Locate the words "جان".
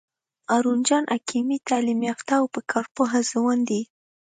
0.87-1.03